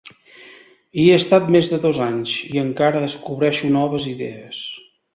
Hi 1.01 1.03
he 1.09 1.17
estat 1.17 1.51
més 1.57 1.69
de 1.75 1.79
dos 1.85 2.01
anys 2.07 2.35
i 2.55 2.65
encara 2.65 3.05
descobreixo 3.07 3.73
noves 3.81 4.13
idees. 4.17 4.69